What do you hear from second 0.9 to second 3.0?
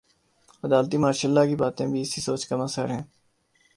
martial law کی باتیں بھی اسی سوچ کا مظہر